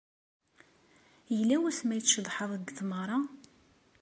Yella 1.37 1.57
wasmi 1.61 1.93
ay 1.93 2.01
tceḍḥeḍ 2.03 2.51
deg 2.55 2.69
tmeɣra? 2.77 3.19